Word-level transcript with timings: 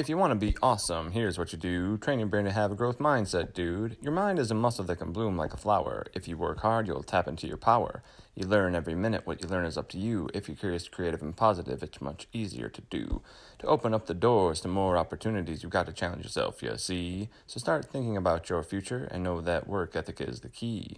If 0.00 0.08
you 0.08 0.16
want 0.16 0.30
to 0.30 0.34
be 0.34 0.56
awesome, 0.62 1.10
here's 1.10 1.38
what 1.38 1.52
you 1.52 1.58
do. 1.58 1.98
Train 1.98 2.20
your 2.20 2.28
brain 2.28 2.46
to 2.46 2.52
have 2.52 2.72
a 2.72 2.74
growth 2.74 2.98
mindset, 2.98 3.52
dude. 3.52 3.98
Your 4.00 4.12
mind 4.12 4.38
is 4.38 4.50
a 4.50 4.54
muscle 4.54 4.82
that 4.84 4.96
can 4.96 5.12
bloom 5.12 5.36
like 5.36 5.52
a 5.52 5.58
flower. 5.58 6.06
If 6.14 6.26
you 6.26 6.38
work 6.38 6.60
hard, 6.60 6.86
you'll 6.86 7.02
tap 7.02 7.28
into 7.28 7.46
your 7.46 7.58
power. 7.58 8.02
You 8.34 8.46
learn 8.46 8.74
every 8.74 8.94
minute. 8.94 9.26
What 9.26 9.42
you 9.42 9.48
learn 9.50 9.66
is 9.66 9.76
up 9.76 9.90
to 9.90 9.98
you. 9.98 10.30
If 10.32 10.48
you're 10.48 10.56
curious, 10.56 10.88
creative, 10.88 11.20
and 11.20 11.36
positive, 11.36 11.82
it's 11.82 12.00
much 12.00 12.28
easier 12.32 12.70
to 12.70 12.80
do. 12.88 13.20
To 13.58 13.66
open 13.66 13.92
up 13.92 14.06
the 14.06 14.14
doors 14.14 14.62
to 14.62 14.68
more 14.68 14.96
opportunities, 14.96 15.62
you've 15.62 15.70
got 15.70 15.84
to 15.84 15.92
challenge 15.92 16.24
yourself, 16.24 16.62
you 16.62 16.78
see. 16.78 17.28
So 17.46 17.60
start 17.60 17.84
thinking 17.84 18.16
about 18.16 18.48
your 18.48 18.62
future 18.62 19.06
and 19.10 19.22
know 19.22 19.42
that 19.42 19.68
work 19.68 19.94
ethic 19.94 20.22
is 20.22 20.40
the 20.40 20.48
key. 20.48 20.96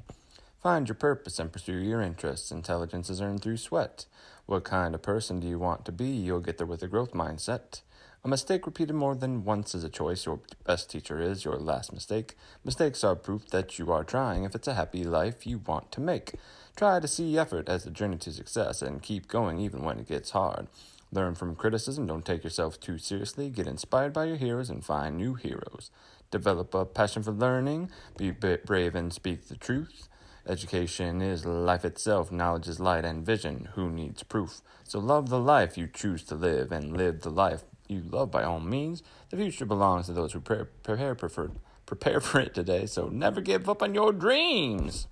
Find 0.62 0.86
your 0.86 0.94
purpose 0.94 1.40
and 1.40 1.50
pursue 1.50 1.78
your 1.78 2.02
interests. 2.02 2.52
Intelligence 2.52 3.10
is 3.10 3.20
earned 3.20 3.42
through 3.42 3.56
sweat. 3.56 4.06
What 4.46 4.62
kind 4.62 4.94
of 4.94 5.02
person 5.02 5.40
do 5.40 5.48
you 5.48 5.58
want 5.58 5.84
to 5.86 5.92
be? 5.92 6.06
You'll 6.06 6.38
get 6.38 6.58
there 6.58 6.68
with 6.68 6.84
a 6.84 6.86
growth 6.86 7.14
mindset. 7.14 7.80
A 8.24 8.28
mistake 8.28 8.66
repeated 8.66 8.94
more 8.94 9.16
than 9.16 9.44
once 9.44 9.74
is 9.74 9.82
a 9.82 9.88
choice. 9.88 10.26
Your 10.26 10.38
best 10.64 10.88
teacher 10.88 11.20
is 11.20 11.44
your 11.44 11.56
last 11.56 11.92
mistake. 11.92 12.36
Mistakes 12.64 13.02
are 13.02 13.16
proof 13.16 13.48
that 13.48 13.80
you 13.80 13.90
are 13.90 14.04
trying 14.04 14.44
if 14.44 14.54
it's 14.54 14.68
a 14.68 14.74
happy 14.74 15.02
life 15.02 15.44
you 15.44 15.58
want 15.58 15.90
to 15.90 16.00
make. 16.00 16.34
Try 16.76 17.00
to 17.00 17.08
see 17.08 17.36
effort 17.36 17.68
as 17.68 17.82
the 17.82 17.90
journey 17.90 18.18
to 18.18 18.32
success 18.32 18.80
and 18.80 19.02
keep 19.02 19.26
going 19.26 19.58
even 19.58 19.82
when 19.82 19.98
it 19.98 20.06
gets 20.06 20.30
hard. 20.30 20.68
Learn 21.10 21.34
from 21.34 21.56
criticism, 21.56 22.06
don't 22.06 22.24
take 22.24 22.44
yourself 22.44 22.78
too 22.78 22.96
seriously. 22.96 23.50
Get 23.50 23.66
inspired 23.66 24.12
by 24.12 24.26
your 24.26 24.36
heroes 24.36 24.70
and 24.70 24.84
find 24.84 25.16
new 25.16 25.34
heroes. 25.34 25.90
Develop 26.30 26.72
a 26.74 26.84
passion 26.84 27.24
for 27.24 27.32
learning, 27.32 27.90
be 28.16 28.30
brave 28.30 28.94
and 28.94 29.12
speak 29.12 29.48
the 29.48 29.56
truth. 29.56 30.08
Education 30.46 31.20
is 31.20 31.44
life 31.44 31.84
itself, 31.84 32.30
knowledge 32.30 32.68
is 32.68 32.78
light 32.78 33.04
and 33.04 33.26
vision. 33.26 33.70
Who 33.74 33.90
needs 33.90 34.22
proof? 34.22 34.60
So 34.84 35.00
love 35.00 35.28
the 35.28 35.40
life 35.40 35.76
you 35.76 35.88
choose 35.92 36.22
to 36.24 36.36
live 36.36 36.70
and 36.70 36.96
live 36.96 37.22
the 37.22 37.30
life 37.30 37.64
you 37.92 38.02
love 38.10 38.30
by 38.30 38.42
all 38.42 38.60
means. 38.60 39.02
The 39.30 39.36
future 39.36 39.66
belongs 39.66 40.06
to 40.06 40.12
those 40.12 40.32
who 40.32 40.40
pre- 40.40 40.64
prepare 40.82 41.14
prefer, 41.14 41.50
prepare 41.86 42.20
for 42.20 42.40
it 42.40 42.54
today, 42.54 42.86
so 42.86 43.08
never 43.08 43.40
give 43.40 43.68
up 43.68 43.82
on 43.82 43.94
your 43.94 44.12
dreams. 44.12 45.06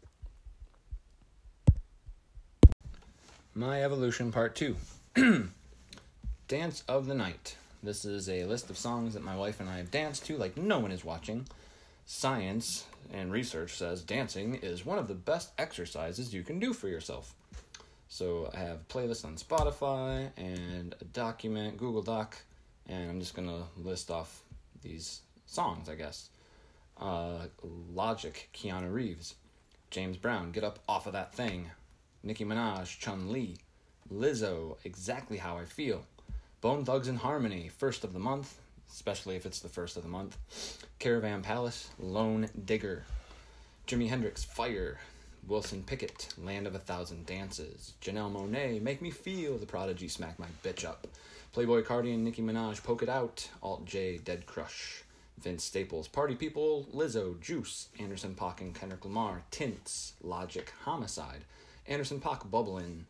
My 3.55 3.83
Evolution 3.83 4.33
Part 4.33 4.55
2 4.55 4.77
Dance 6.49 6.85
of 6.89 7.07
the 7.07 7.15
Night. 7.15 7.57
This 7.83 8.05
is 8.05 8.29
a 8.29 8.45
list 8.45 8.71
of 8.71 8.77
songs 8.77 9.15
that 9.15 9.25
my 9.25 9.37
wife 9.37 9.61
and 9.61 9.69
I 9.69 9.79
have 9.79 9.91
danced 9.91 10.27
to 10.27 10.37
like 10.37 10.57
no 10.57 10.79
one 10.79 10.93
is 10.93 11.05
watching. 11.05 11.47
Science 12.07 12.85
and 13.13 13.33
research 13.33 13.77
says 13.77 14.03
dancing 14.03 14.55
is 14.57 14.85
one 14.85 14.99
of 14.99 15.09
the 15.09 15.15
best 15.15 15.51
exercises 15.59 16.35
you 16.35 16.43
can 16.43 16.59
do 16.59 16.73
for 16.73 16.89
yourself. 16.89 17.35
So 18.09 18.51
I 18.53 18.59
have 18.59 18.79
a 18.81 18.93
playlist 18.93 19.25
on 19.25 19.37
Spotify 19.37 20.31
and 20.37 20.95
a 21.01 21.05
document, 21.05 21.77
Google 21.77 22.03
Doc, 22.03 22.37
and 22.91 23.09
I'm 23.09 23.21
just 23.21 23.35
gonna 23.35 23.65
list 23.77 24.11
off 24.11 24.43
these 24.83 25.21
songs, 25.47 25.89
I 25.89 25.95
guess. 25.95 26.29
Uh, 26.99 27.47
Logic, 27.95 28.49
Keanu 28.53 28.93
Reeves, 28.93 29.37
James 29.91 30.17
Brown, 30.17 30.51
Get 30.51 30.65
Up 30.65 30.81
Off 30.89 31.07
of 31.07 31.13
That 31.15 31.33
Thing, 31.33 31.71
Nicki 32.23 32.45
Minaj, 32.45 32.99
Chun 32.99 33.33
Li, 33.33 33.57
Lizzo, 34.13 34.77
Exactly 34.85 35.39
How 35.39 35.57
I 35.57 35.65
Feel, 35.65 36.05
Bone 36.61 36.85
Thugs-n-Harmony, 36.85 37.71
First 37.79 38.05
of 38.05 38.13
the 38.13 38.19
Month, 38.19 38.59
especially 38.93 39.37
if 39.37 39.47
it's 39.47 39.61
the 39.61 39.69
first 39.69 39.97
of 39.97 40.03
the 40.03 40.09
month, 40.09 40.37
Caravan 40.99 41.43
Palace, 41.43 41.89
Lone 41.99 42.51
Digger, 42.65 43.05
Jimi 43.87 44.09
Hendrix, 44.09 44.45
Fire, 44.45 44.99
Wilson 45.47 45.83
Pickett, 45.85 46.35
Land 46.37 46.67
of 46.67 46.75
a 46.75 46.79
Thousand 46.79 47.25
Dances, 47.25 47.95
Janelle 48.03 48.33
Monáe, 48.33 48.83
Make 48.83 49.01
Me 49.01 49.11
Feel, 49.11 49.57
The 49.59 49.67
Prodigy, 49.67 50.09
Smack 50.09 50.39
My 50.39 50.47
Bitch 50.63 50.85
Up, 50.85 51.07
Playboi 51.55 51.83
Carti 51.85 52.15
and 52.15 52.23
Nicki 52.23 52.43
Minaj, 52.43 52.81
Poke 52.85 53.03
It 53.03 53.09
Out, 53.09 53.49
Alt 53.61 53.85
J, 53.85 54.19
Dead 54.19 54.47
Crush, 54.47 55.03
Vince 55.37 55.65
Staples, 55.65 56.07
Party 56.07 56.37
People, 56.37 56.87
Lizzo, 56.95 57.41
Juice, 57.41 57.89
Anderson 57.99 58.37
.Paak 58.37 58.61
and 58.61 58.73
Kendrick 58.73 59.05
Lamar, 59.05 59.43
Tints, 59.51 60.13
Logic, 60.23 60.73
Homicide, 60.85 61.45
Anderson 61.89 62.21
.Paak, 62.21 62.49
Bubblin', 62.49 63.05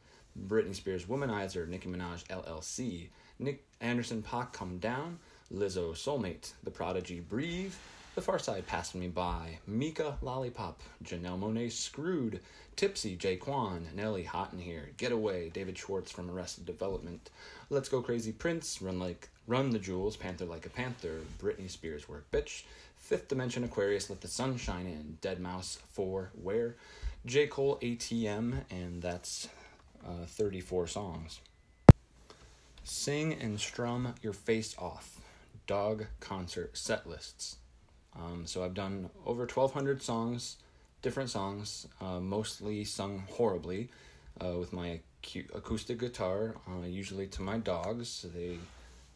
Britney 0.49 0.75
Spears, 0.75 1.05
Womanizer, 1.05 1.69
Nicki 1.69 1.91
Minaj, 1.91 2.27
LLC, 2.29 3.09
Nick 3.39 3.62
Anderson 3.83 4.23
.Paak, 4.23 4.55
Come 4.55 4.79
Down, 4.79 5.19
Lizzo, 5.53 5.93
Soulmate, 5.93 6.55
The 6.65 6.71
Prodigy, 6.71 7.21
Breathe, 7.21 7.75
The 8.20 8.32
Pharcyde 8.32 8.66
Passing 8.66 9.00
Me 9.00 9.08
By, 9.08 9.60
Mika, 9.66 10.19
Lollipop, 10.20 10.82
Janelle 11.03 11.41
Monáe, 11.41 11.72
Screwed, 11.72 12.41
Tipsy, 12.76 13.16
J-Kwon, 13.16 13.94
Nelly, 13.94 14.25
Hot 14.25 14.53
in 14.53 14.58
Here, 14.58 14.91
Getaway, 14.98 15.48
David 15.48 15.78
Schwartz 15.78 16.10
from 16.12 16.31
Arrested 16.31 16.66
Development, 16.66 17.31
Let's 17.70 17.88
Go 17.88 18.03
Crazy 18.03 18.32
Prince, 18.32 18.82
Run 18.82 18.98
Like 18.98 19.31
Run 19.47 19.70
the 19.70 19.78
Jewels, 19.78 20.19
Panther 20.19 20.44
Like 20.44 20.66
a 20.66 20.69
Panther, 20.69 21.20
Britney 21.42 21.70
Spears 21.70 22.10
Work 22.10 22.31
Bitch, 22.31 22.64
Fifth 22.98 23.28
Dimension 23.28 23.64
Aquarius, 23.64 24.10
Let 24.10 24.20
the 24.20 24.28
Sun 24.28 24.58
Shine 24.58 24.84
In, 24.84 25.16
deadmau5 25.22 25.78
for 25.91 26.31
Where, 26.42 26.76
J. 27.25 27.47
Cole 27.47 27.78
ATM, 27.81 28.64
and 28.70 29.00
that's 29.00 29.48
uh, 30.06 30.26
34 30.26 30.88
songs. 30.88 31.41
Sing 32.84 33.32
and 33.32 33.58
strum 33.58 34.12
your 34.20 34.34
face 34.34 34.76
off. 34.78 35.22
Dog 35.66 36.04
concert 36.20 36.76
set 36.76 37.06
lists. 37.06 37.56
Um, 38.16 38.44
so 38.47 38.65
I've 38.65 38.75
done 38.75 39.10
over 39.25 39.43
1,200 39.43 40.03
songs 40.03 40.56
different 41.03 41.31
songs, 41.31 41.87
uh, 42.00 42.21
mostly 42.21 42.84
sung 42.84 43.25
horribly 43.31 43.88
uh, 44.44 44.59
with 44.59 44.72
my 44.72 45.00
acoustic 45.54 45.98
guitar, 45.98 46.54
uh, 46.69 46.87
usually 46.87 47.26
to 47.28 47.43
my 47.43 47.59
dogs. 47.59 48.26
They 48.34 48.59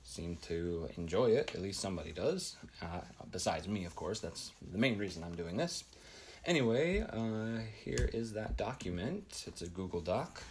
seem 0.03 0.37
to 0.49 0.89
enjoy 0.97 1.31
it, 1.31 1.55
at 1.55 1.63
least 1.63 1.81
somebody 1.81 2.13
does. 2.13 2.57
Uh, 2.83 3.01
besides 3.31 3.69
me, 3.69 3.85
of 3.85 3.97
course, 3.97 4.21
that's 4.21 4.53
the 4.73 4.79
main 4.79 4.99
reason 4.99 5.23
I'm 5.25 5.35
doing 5.35 5.57
this. 5.57 5.85
Anyway, 6.45 7.01
uh, 7.01 7.61
here 7.85 8.11
is 8.13 8.35
that 8.35 8.57
document. 8.57 9.45
It's 9.47 9.63
a 9.63 9.67
Google 9.67 10.01
Doc. 10.01 10.43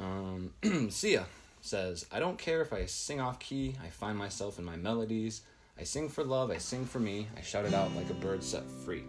Um, 0.00 0.52
Sia 0.90 1.26
says, 1.62 2.06
I 2.10 2.18
don't 2.18 2.38
care 2.38 2.60
if 2.60 2.72
I 2.72 2.86
sing 2.86 3.20
off 3.20 3.38
key, 3.38 3.76
I 3.82 3.88
find 3.88 4.18
myself 4.18 4.58
in 4.58 4.64
my 4.64 4.76
melodies. 4.76 5.42
I 5.78 5.82
sing 5.82 6.08
for 6.08 6.22
love, 6.22 6.50
I 6.50 6.58
sing 6.58 6.84
for 6.84 7.00
me, 7.00 7.26
I 7.36 7.40
shout 7.40 7.64
it 7.64 7.74
out 7.74 7.94
like 7.96 8.08
a 8.08 8.14
bird 8.14 8.44
set 8.44 8.62
free. 8.84 9.02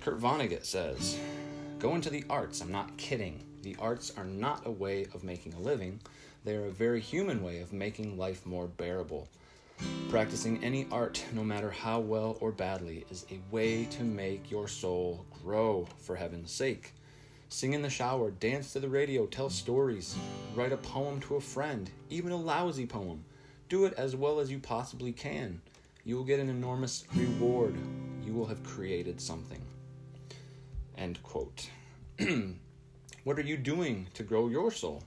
Kurt 0.00 0.18
Vonnegut 0.20 0.64
says, 0.64 1.18
Go 1.78 1.94
into 1.94 2.10
the 2.10 2.24
arts. 2.28 2.60
I'm 2.60 2.72
not 2.72 2.96
kidding. 2.96 3.42
The 3.62 3.76
arts 3.78 4.12
are 4.16 4.24
not 4.24 4.66
a 4.66 4.70
way 4.70 5.06
of 5.14 5.24
making 5.24 5.54
a 5.54 5.60
living, 5.60 6.00
they 6.44 6.54
are 6.56 6.66
a 6.66 6.70
very 6.70 7.00
human 7.00 7.42
way 7.42 7.60
of 7.60 7.72
making 7.72 8.16
life 8.16 8.46
more 8.46 8.66
bearable. 8.66 9.28
Practicing 10.08 10.62
any 10.62 10.86
art, 10.92 11.24
no 11.32 11.42
matter 11.42 11.70
how 11.70 12.00
well 12.00 12.38
or 12.40 12.52
badly, 12.52 13.04
is 13.10 13.26
a 13.30 13.40
way 13.50 13.84
to 13.86 14.04
make 14.04 14.50
your 14.50 14.68
soul 14.68 15.26
grow, 15.42 15.88
for 15.98 16.16
heaven's 16.16 16.52
sake. 16.52 16.92
Sing 17.48 17.72
in 17.72 17.82
the 17.82 17.90
shower, 17.90 18.30
dance 18.30 18.72
to 18.72 18.80
the 18.80 18.88
radio, 18.88 19.26
tell 19.26 19.50
stories, 19.50 20.16
write 20.54 20.72
a 20.72 20.76
poem 20.76 21.20
to 21.22 21.36
a 21.36 21.40
friend, 21.40 21.90
even 22.10 22.32
a 22.32 22.36
lousy 22.36 22.86
poem. 22.86 23.24
Do 23.68 23.84
it 23.84 23.94
as 23.94 24.14
well 24.14 24.38
as 24.38 24.48
you 24.48 24.60
possibly 24.60 25.10
can. 25.10 25.60
You 26.04 26.16
will 26.16 26.24
get 26.24 26.38
an 26.38 26.48
enormous 26.48 27.04
reward. 27.16 27.74
You 28.24 28.32
will 28.32 28.46
have 28.46 28.62
created 28.62 29.20
something. 29.20 29.60
End 30.96 31.20
quote. 31.24 31.68
what 33.24 33.38
are 33.38 33.42
you 33.42 33.56
doing 33.56 34.06
to 34.14 34.22
grow 34.22 34.48
your 34.48 34.70
soul? 34.70 35.02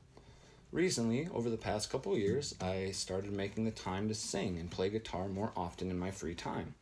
Recently, 0.74 1.30
over 1.34 1.50
the 1.50 1.56
past 1.56 1.90
couple 1.90 2.18
years, 2.18 2.54
I 2.60 2.92
started 2.92 3.32
making 3.32 3.64
the 3.64 3.72
time 3.72 4.10
to 4.10 4.14
sing 4.14 4.58
and 4.60 4.70
play 4.70 4.90
guitar 4.90 5.30
more 5.30 5.54
often 5.56 5.90
in 5.90 5.98
my 5.98 6.12
free 6.12 6.36
time. 6.36 6.76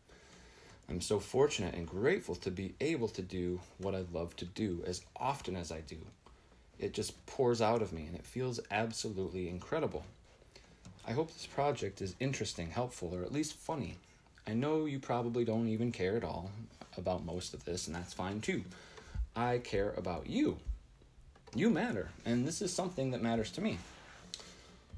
I'm 0.90 1.00
so 1.00 1.20
fortunate 1.20 1.76
and 1.76 1.86
grateful 1.86 2.36
to 2.36 2.50
be 2.50 2.74
able 2.82 3.10
to 3.10 3.22
do 3.22 3.60
what 3.78 3.94
I 3.94 4.04
love 4.12 4.36
to 4.38 4.46
do 4.46 4.84
as 4.88 5.02
often 5.16 5.56
as 5.56 5.72
I 5.72 5.82
do. 5.82 5.98
It 6.80 6.94
just 6.94 7.24
pours 7.28 7.62
out 7.62 7.84
of 7.84 7.94
me 7.94 8.08
and 8.08 8.16
it 8.16 8.26
feels 8.26 8.60
absolutely 8.72 9.48
incredible. 9.48 10.06
I 11.08 11.14
hope 11.14 11.32
this 11.32 11.46
project 11.46 12.02
is 12.02 12.16
interesting, 12.20 12.70
helpful, 12.70 13.16
or 13.16 13.24
at 13.24 13.32
least 13.32 13.54
funny. 13.54 13.96
I 14.46 14.54
know 14.54 14.84
you 14.84 15.00
probably 15.00 15.46
don't 15.46 15.70
even 15.70 15.94
care 15.94 16.18
at 16.18 16.24
all 16.26 16.52
about 16.98 17.24
most 17.24 17.54
of 17.54 17.64
this, 17.64 17.88
and 17.88 17.96
that's 17.96 18.14
fine 18.14 18.42
too. 18.42 18.66
I 19.34 19.60
care 19.60 19.94
about 19.96 20.28
you. 20.28 20.58
You 21.56 21.70
matter, 21.70 22.10
and 22.26 22.46
this 22.46 22.62
is 22.62 22.74
something 22.74 23.12
that 23.12 23.22
matters 23.22 23.52
to 23.52 23.62
me. 23.62 23.78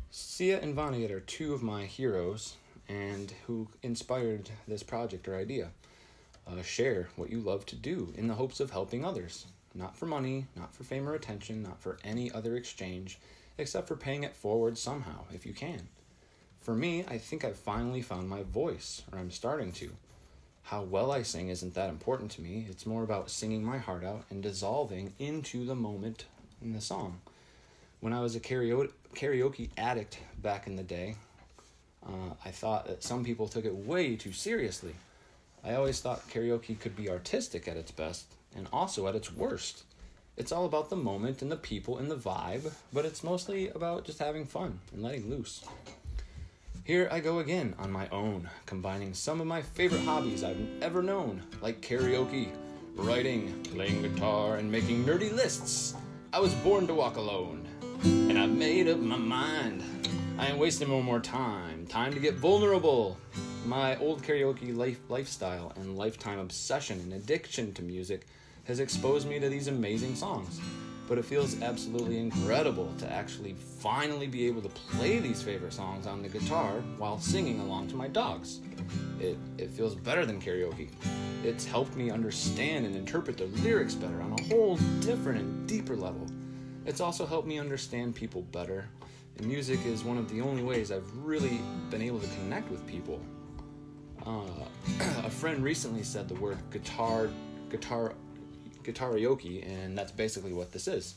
Sia 0.09 0.59
and 0.59 0.75
Vonnegut 0.75 1.11
are 1.11 1.19
two 1.19 1.53
of 1.53 1.61
my 1.61 1.85
heroes 1.85 2.55
and 2.87 3.31
who 3.45 3.67
inspired 3.83 4.49
this 4.67 4.81
project 4.81 5.27
or 5.27 5.35
idea. 5.35 5.69
Uh, 6.47 6.63
share 6.63 7.09
what 7.17 7.29
you 7.29 7.39
love 7.39 7.67
to 7.67 7.75
do 7.75 8.11
in 8.17 8.27
the 8.27 8.33
hopes 8.33 8.59
of 8.59 8.71
helping 8.71 9.05
others. 9.05 9.45
Not 9.75 9.95
for 9.95 10.07
money, 10.07 10.47
not 10.55 10.73
for 10.73 10.83
fame 10.83 11.07
or 11.07 11.13
attention, 11.13 11.61
not 11.61 11.79
for 11.79 11.99
any 12.03 12.31
other 12.31 12.55
exchange, 12.55 13.19
except 13.59 13.87
for 13.87 13.95
paying 13.95 14.23
it 14.23 14.35
forward 14.35 14.75
somehow, 14.75 15.25
if 15.31 15.45
you 15.45 15.53
can. 15.53 15.87
For 16.61 16.75
me, 16.75 17.05
I 17.07 17.17
think 17.17 17.43
I've 17.43 17.57
finally 17.57 18.01
found 18.01 18.29
my 18.29 18.43
voice, 18.43 19.01
or 19.11 19.17
I'm 19.17 19.31
starting 19.31 19.71
to. 19.73 19.91
How 20.63 20.83
well 20.83 21.11
I 21.11 21.23
sing 21.23 21.49
isn't 21.49 21.73
that 21.73 21.89
important 21.89 22.31
to 22.31 22.41
me. 22.41 22.67
It's 22.69 22.85
more 22.85 23.03
about 23.03 23.31
singing 23.31 23.63
my 23.63 23.77
heart 23.77 24.03
out 24.03 24.25
and 24.29 24.43
dissolving 24.43 25.13
into 25.17 25.65
the 25.65 25.75
moment 25.75 26.25
in 26.61 26.73
the 26.73 26.81
song. 26.81 27.21
When 28.01 28.13
I 28.13 28.21
was 28.21 28.35
a 28.35 28.39
karaoke, 28.39 29.69
addict 29.77 30.19
back 30.41 30.67
in 30.67 30.75
the 30.75 30.83
day, 30.83 31.15
Uh, 32.01 32.33
I 32.45 32.51
thought 32.51 32.87
that 32.87 33.03
some 33.03 33.25
people 33.25 33.49
took 33.49 33.65
it 33.65 33.75
way 33.75 34.15
too 34.15 34.31
seriously. 34.31 34.95
I 35.65 35.75
always 35.75 35.99
thought 35.99 36.29
karaoke 36.29 36.79
could 36.79 36.95
be 36.95 37.09
artistic 37.09 37.67
at 37.67 37.75
its 37.75 37.91
best 37.91 38.25
and 38.55 38.69
also 38.71 39.07
at 39.07 39.15
its 39.15 39.33
worst. 39.33 39.83
It's 40.37 40.53
all 40.53 40.65
about 40.65 40.89
the 40.89 40.95
moment 40.95 41.41
and 41.41 41.51
the 41.51 41.57
people 41.57 41.97
and 41.97 42.09
the 42.09 42.15
vibe, 42.15 42.71
but 42.93 43.03
it's 43.03 43.21
mostly 43.21 43.67
about 43.67 44.05
just 44.05 44.19
having 44.19 44.45
fun 44.45 44.79
and 44.93 45.03
letting 45.03 45.29
loose. 45.29 45.65
Here 46.89 47.07
I 47.11 47.19
go 47.19 47.37
again 47.37 47.75
on 47.77 47.91
my 47.91 48.09
own, 48.09 48.49
combining 48.65 49.13
some 49.13 49.39
of 49.39 49.45
my 49.45 49.61
favorite 49.61 50.01
hobbies 50.01 50.43
I've 50.43 50.57
ever 50.81 51.03
known, 51.03 51.43
like 51.61 51.83
karaoke, 51.83 52.49
writing, 52.95 53.61
playing 53.61 54.01
guitar, 54.01 54.55
and 54.55 54.71
making 54.71 55.05
nerdy 55.05 55.31
lists. 55.31 55.93
I 56.33 56.39
was 56.39 56.51
born 56.55 56.87
to 56.87 56.95
walk 56.95 57.17
alone, 57.17 57.67
and 58.01 58.39
I've 58.39 58.49
made 58.49 58.87
up 58.87 58.97
my 58.97 59.17
mind. 59.17 59.83
I 60.39 60.47
ain't 60.47 60.57
wasting 60.57 60.89
no 60.89 60.99
more 61.03 61.19
time. 61.19 61.85
Time 61.85 62.11
to 62.11 62.19
get 62.19 62.33
vulnerable. 62.33 63.19
My 63.67 63.95
old 63.97 64.23
karaoke 64.23 64.75
life, 64.75 64.99
lifestyle 65.09 65.71
and 65.75 65.95
lifetime 65.95 66.39
obsession 66.39 66.99
and 67.01 67.13
addiction 67.13 67.71
to 67.73 67.83
music 67.83 68.25
has 68.63 68.79
exposed 68.79 69.29
me 69.29 69.39
to 69.39 69.47
these 69.47 69.67
amazing 69.67 70.15
songs. 70.15 70.59
But 71.09 71.17
it 71.17 71.25
feels 71.25 71.59
absolutely 71.63 72.19
incredible 72.19 72.93
to 72.99 73.11
actually 73.11 73.55
finally 73.79 74.27
be 74.27 74.45
able 74.45 74.61
to 74.61 74.69
play 74.69 75.17
these 75.17 75.41
favorite 75.41 75.73
songs 75.73 76.05
on 76.05 76.21
the 76.21 76.29
guitar 76.29 76.83
while 76.99 77.19
singing 77.19 77.59
along 77.59 77.87
to 77.87 77.95
my 77.95 78.07
dogs. 78.07 78.59
It, 79.19 79.35
it 79.57 79.71
feels 79.71 79.95
better 79.95 80.23
than 80.23 80.39
karaoke. 80.39 80.89
It's 81.43 81.65
helped 81.65 81.95
me 81.95 82.11
understand 82.11 82.85
and 82.85 82.95
interpret 82.95 83.37
the 83.37 83.45
lyrics 83.63 83.95
better 83.95 84.21
on 84.21 84.33
a 84.39 84.43
whole 84.43 84.75
different 85.01 85.39
and 85.39 85.67
deeper 85.67 85.95
level. 85.95 86.27
It's 86.85 87.01
also 87.01 87.25
helped 87.25 87.47
me 87.47 87.57
understand 87.57 88.13
people 88.13 88.43
better. 88.43 88.87
And 89.37 89.47
music 89.47 89.79
is 89.87 90.03
one 90.03 90.19
of 90.19 90.29
the 90.29 90.41
only 90.41 90.61
ways 90.61 90.91
I've 90.91 91.11
really 91.17 91.59
been 91.89 92.03
able 92.03 92.19
to 92.19 92.27
connect 92.27 92.69
with 92.69 92.85
people. 92.85 93.19
Uh, 94.27 94.41
a 95.25 95.29
friend 95.29 95.63
recently 95.63 96.03
said 96.03 96.27
the 96.27 96.35
word 96.35 96.59
guitar, 96.69 97.29
guitar 97.71 98.13
guitaraoke, 98.91 99.65
and 99.65 99.97
that's 99.97 100.11
basically 100.11 100.53
what 100.53 100.71
this 100.71 100.87
is. 100.87 101.15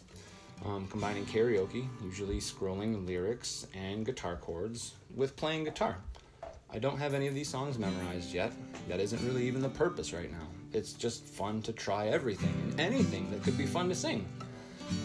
Um, 0.64 0.86
combining 0.88 1.26
karaoke, 1.26 1.88
usually 2.04 2.38
scrolling 2.38 3.06
lyrics 3.06 3.66
and 3.74 4.06
guitar 4.06 4.36
chords, 4.36 4.94
with 5.14 5.36
playing 5.36 5.64
guitar. 5.64 5.96
I 6.72 6.78
don't 6.78 6.98
have 6.98 7.14
any 7.14 7.26
of 7.26 7.34
these 7.34 7.48
songs 7.48 7.78
memorized 7.78 8.32
yet. 8.32 8.52
That 8.88 9.00
isn't 9.00 9.24
really 9.26 9.46
even 9.46 9.60
the 9.60 9.68
purpose 9.68 10.12
right 10.12 10.30
now. 10.30 10.46
It's 10.72 10.92
just 10.92 11.26
fun 11.26 11.62
to 11.62 11.72
try 11.72 12.08
everything 12.08 12.54
and 12.62 12.80
anything 12.80 13.30
that 13.30 13.42
could 13.42 13.58
be 13.58 13.66
fun 13.66 13.88
to 13.88 13.94
sing. 13.94 14.26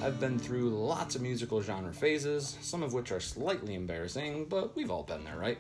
I've 0.01 0.19
been 0.19 0.37
through 0.37 0.69
lots 0.69 1.15
of 1.15 1.21
musical 1.21 1.61
genre 1.61 1.93
phases, 1.93 2.57
some 2.61 2.83
of 2.83 2.93
which 2.93 3.11
are 3.11 3.19
slightly 3.19 3.73
embarrassing, 3.73 4.45
but 4.45 4.75
we've 4.75 4.91
all 4.91 5.03
been 5.03 5.23
there, 5.23 5.37
right? 5.37 5.57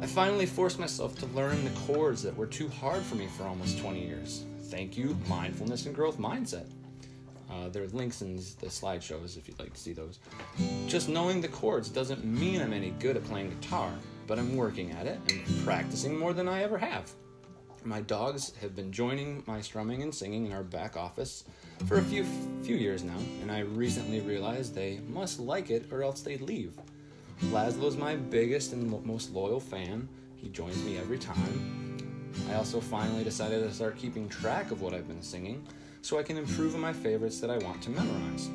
I 0.00 0.06
finally 0.06 0.46
forced 0.46 0.78
myself 0.78 1.16
to 1.20 1.26
learn 1.26 1.64
the 1.64 1.70
chords 1.80 2.22
that 2.22 2.36
were 2.36 2.46
too 2.46 2.68
hard 2.68 3.02
for 3.02 3.14
me 3.14 3.26
for 3.26 3.44
almost 3.44 3.78
20 3.78 4.04
years 4.04 4.44
thank 4.72 4.96
you, 4.96 5.14
mindfulness 5.28 5.84
and 5.84 5.94
growth 5.94 6.16
mindset. 6.16 6.64
Uh, 7.50 7.68
there 7.68 7.82
are 7.82 7.88
links 7.88 8.22
in 8.22 8.36
the 8.36 8.68
slideshows 8.68 9.36
if 9.36 9.46
you'd 9.46 9.58
like 9.58 9.74
to 9.74 9.78
see 9.78 9.92
those. 9.92 10.18
Just 10.86 11.10
knowing 11.10 11.42
the 11.42 11.48
chords 11.48 11.90
doesn't 11.90 12.24
mean 12.24 12.62
I'm 12.62 12.72
any 12.72 12.88
good 12.92 13.18
at 13.18 13.24
playing 13.24 13.50
guitar, 13.50 13.92
but 14.26 14.38
I'm 14.38 14.56
working 14.56 14.90
at 14.92 15.06
it 15.06 15.20
and 15.28 15.44
practicing 15.62 16.18
more 16.18 16.32
than 16.32 16.48
I 16.48 16.62
ever 16.62 16.78
have. 16.78 17.10
My 17.84 18.00
dogs 18.00 18.54
have 18.62 18.74
been 18.74 18.90
joining 18.90 19.42
my 19.46 19.60
strumming 19.60 20.02
and 20.02 20.14
singing 20.14 20.46
in 20.46 20.52
our 20.52 20.62
back 20.62 20.96
office 20.96 21.44
for 21.86 21.98
a 21.98 22.02
few 22.02 22.24
few 22.62 22.76
years 22.76 23.04
now, 23.04 23.18
and 23.42 23.52
I 23.52 23.60
recently 23.60 24.20
realized 24.20 24.74
they 24.74 25.00
must 25.06 25.38
like 25.38 25.68
it 25.68 25.92
or 25.92 26.02
else 26.02 26.22
they'd 26.22 26.40
leave. 26.40 26.72
Laszlo's 27.46 27.98
my 27.98 28.16
biggest 28.16 28.72
and 28.72 29.04
most 29.04 29.32
loyal 29.32 29.60
fan. 29.60 30.08
He 30.36 30.48
joins 30.48 30.82
me 30.84 30.96
every 30.96 31.18
time, 31.18 31.81
I 32.48 32.54
also 32.54 32.80
finally 32.80 33.24
decided 33.24 33.62
to 33.62 33.72
start 33.72 33.96
keeping 33.96 34.28
track 34.28 34.70
of 34.70 34.82
what 34.82 34.94
I've 34.94 35.08
been 35.08 35.22
singing 35.22 35.66
so 36.02 36.18
I 36.18 36.22
can 36.22 36.36
improve 36.36 36.74
on 36.74 36.80
my 36.80 36.92
favorites 36.92 37.40
that 37.40 37.50
I 37.50 37.58
want 37.58 37.82
to 37.82 37.90
memorize. 37.90 38.50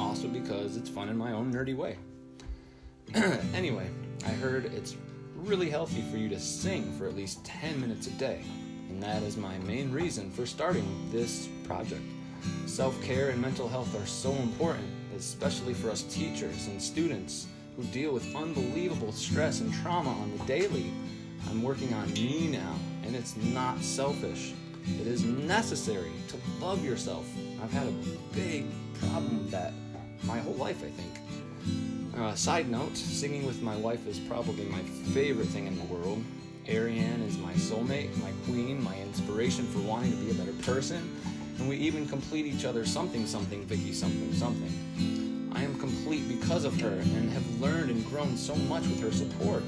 Also, 0.00 0.28
because 0.28 0.76
it's 0.76 0.88
fun 0.88 1.08
in 1.08 1.16
my 1.16 1.32
own 1.32 1.52
nerdy 1.52 1.76
way. 1.76 1.96
anyway, 3.54 3.88
I 4.24 4.30
heard 4.30 4.66
it's 4.66 4.96
really 5.36 5.70
healthy 5.70 6.02
for 6.10 6.16
you 6.16 6.28
to 6.30 6.40
sing 6.40 6.92
for 6.98 7.06
at 7.06 7.14
least 7.14 7.44
10 7.44 7.80
minutes 7.80 8.06
a 8.06 8.10
day, 8.12 8.42
and 8.88 9.02
that 9.02 9.22
is 9.22 9.36
my 9.36 9.58
main 9.58 9.92
reason 9.92 10.30
for 10.30 10.46
starting 10.46 11.08
this 11.12 11.48
project. 11.64 12.02
Self 12.66 13.00
care 13.02 13.30
and 13.30 13.40
mental 13.40 13.68
health 13.68 13.94
are 14.00 14.06
so 14.06 14.32
important, 14.32 14.88
especially 15.16 15.74
for 15.74 15.90
us 15.90 16.02
teachers 16.02 16.66
and 16.66 16.80
students 16.80 17.46
who 17.76 17.84
deal 17.84 18.12
with 18.12 18.34
unbelievable 18.34 19.12
stress 19.12 19.60
and 19.60 19.72
trauma 19.74 20.10
on 20.10 20.36
the 20.36 20.44
daily. 20.44 20.90
I'm 21.48 21.62
working 21.62 21.92
on 21.92 22.12
me 22.12 22.48
now 22.48 22.74
and 23.06 23.14
it's 23.14 23.36
not 23.36 23.80
selfish. 23.82 24.52
It 25.00 25.06
is 25.06 25.24
necessary 25.24 26.12
to 26.28 26.36
love 26.64 26.84
yourself. 26.84 27.26
I've 27.62 27.72
had 27.72 27.86
a 27.86 27.92
big 28.34 28.66
problem 29.00 29.38
with 29.38 29.50
that 29.52 29.72
my 30.24 30.38
whole 30.38 30.54
life, 30.54 30.82
I 30.82 30.90
think. 30.90 32.16
Uh, 32.16 32.34
side 32.34 32.68
note, 32.68 32.96
singing 32.96 33.46
with 33.46 33.62
my 33.62 33.76
wife 33.76 34.06
is 34.06 34.18
probably 34.18 34.64
my 34.64 34.82
favorite 35.12 35.48
thing 35.48 35.66
in 35.66 35.76
the 35.76 35.84
world. 35.84 36.22
Ariane 36.68 37.22
is 37.22 37.38
my 37.38 37.52
soulmate, 37.52 38.16
my 38.22 38.32
queen, 38.44 38.82
my 38.82 38.96
inspiration 38.98 39.66
for 39.66 39.78
wanting 39.80 40.10
to 40.10 40.16
be 40.16 40.30
a 40.30 40.34
better 40.34 40.56
person, 40.62 41.20
and 41.58 41.68
we 41.68 41.76
even 41.76 42.08
complete 42.08 42.46
each 42.46 42.64
other 42.64 42.84
something 42.84 43.26
something 43.26 43.62
Vicky 43.64 43.92
something 43.92 44.32
something. 44.32 45.52
I 45.54 45.62
am 45.62 45.78
complete 45.78 46.28
because 46.28 46.64
of 46.64 46.78
her 46.80 46.88
and 46.88 47.30
have 47.30 47.60
learned 47.60 47.90
and 47.90 48.04
grown 48.06 48.36
so 48.36 48.56
much 48.56 48.82
with 48.82 49.00
her 49.00 49.12
support. 49.12 49.62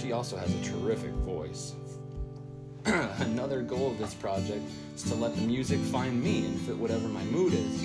She 0.00 0.12
also 0.12 0.36
has 0.36 0.52
a 0.54 0.62
terrific 0.62 1.12
voice. 1.22 1.74
Another 3.20 3.62
goal 3.62 3.92
of 3.92 3.98
this 3.98 4.12
project 4.12 4.62
is 4.94 5.04
to 5.04 5.14
let 5.14 5.34
the 5.34 5.40
music 5.40 5.80
find 5.80 6.22
me 6.22 6.44
and 6.44 6.60
fit 6.60 6.76
whatever 6.76 7.08
my 7.08 7.22
mood 7.24 7.54
is. 7.54 7.82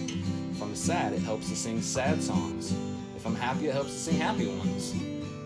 If 0.51 0.61
I'm 0.61 0.75
sad, 0.75 1.13
it 1.13 1.21
helps 1.21 1.47
to 1.47 1.55
sing 1.55 1.81
sad 1.81 2.21
songs. 2.21 2.73
If 3.15 3.25
I'm 3.25 3.35
happy, 3.35 3.67
it 3.67 3.73
helps 3.73 3.93
to 3.93 3.97
sing 3.97 4.17
happy 4.17 4.47
ones. 4.47 4.93